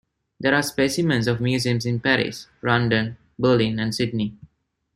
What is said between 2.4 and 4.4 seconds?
London, Berlin, and Sydney.